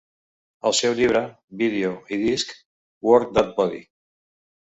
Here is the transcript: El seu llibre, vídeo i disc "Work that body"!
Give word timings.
El 0.69 0.73
seu 0.77 0.95
llibre, 0.99 1.21
vídeo 1.59 1.91
i 2.17 2.19
disc 2.23 2.57
"Work 3.11 3.37
that 3.37 3.53
body"! 3.61 3.85